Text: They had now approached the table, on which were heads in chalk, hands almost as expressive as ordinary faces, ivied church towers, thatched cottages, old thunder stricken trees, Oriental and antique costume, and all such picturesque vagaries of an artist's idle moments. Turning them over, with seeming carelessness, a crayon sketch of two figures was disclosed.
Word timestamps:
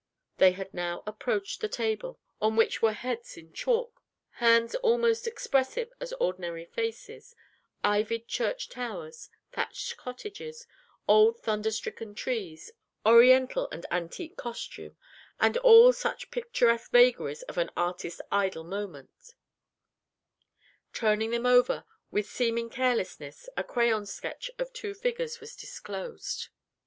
They 0.37 0.53
had 0.53 0.73
now 0.73 1.03
approached 1.05 1.61
the 1.61 1.69
table, 1.69 2.19
on 2.41 2.55
which 2.55 2.81
were 2.81 2.93
heads 2.93 3.37
in 3.37 3.53
chalk, 3.53 4.01
hands 4.39 4.73
almost 4.77 5.27
as 5.27 5.27
expressive 5.27 5.93
as 5.99 6.11
ordinary 6.13 6.65
faces, 6.65 7.35
ivied 7.83 8.27
church 8.27 8.67
towers, 8.67 9.29
thatched 9.51 9.97
cottages, 9.97 10.65
old 11.07 11.39
thunder 11.41 11.69
stricken 11.69 12.15
trees, 12.15 12.71
Oriental 13.05 13.67
and 13.71 13.85
antique 13.91 14.35
costume, 14.37 14.97
and 15.39 15.55
all 15.57 15.93
such 15.93 16.31
picturesque 16.31 16.89
vagaries 16.89 17.43
of 17.43 17.59
an 17.59 17.69
artist's 17.77 18.21
idle 18.31 18.63
moments. 18.63 19.35
Turning 20.93 21.29
them 21.29 21.45
over, 21.45 21.83
with 22.09 22.25
seeming 22.25 22.71
carelessness, 22.71 23.47
a 23.55 23.63
crayon 23.63 24.07
sketch 24.07 24.49
of 24.57 24.73
two 24.73 24.95
figures 24.95 25.39
was 25.39 25.55
disclosed. 25.55 26.47